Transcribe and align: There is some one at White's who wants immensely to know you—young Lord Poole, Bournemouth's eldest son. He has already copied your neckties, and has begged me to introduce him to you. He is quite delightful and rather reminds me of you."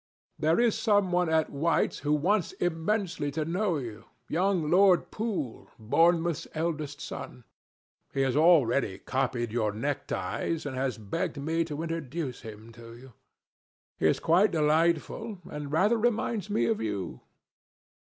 There 0.39 0.59
is 0.59 0.73
some 0.75 1.11
one 1.11 1.29
at 1.29 1.51
White's 1.51 1.99
who 1.99 2.13
wants 2.13 2.53
immensely 2.53 3.29
to 3.33 3.45
know 3.45 3.77
you—young 3.77 4.67
Lord 4.71 5.11
Poole, 5.11 5.67
Bournemouth's 5.77 6.47
eldest 6.55 6.99
son. 6.99 7.43
He 8.11 8.21
has 8.21 8.35
already 8.35 8.97
copied 8.97 9.51
your 9.51 9.71
neckties, 9.71 10.65
and 10.65 10.75
has 10.75 10.97
begged 10.97 11.37
me 11.39 11.63
to 11.65 11.83
introduce 11.83 12.41
him 12.41 12.71
to 12.71 12.97
you. 12.97 13.13
He 13.99 14.07
is 14.07 14.19
quite 14.19 14.49
delightful 14.49 15.37
and 15.47 15.71
rather 15.71 15.97
reminds 15.99 16.49
me 16.49 16.65
of 16.65 16.81
you." 16.81 17.21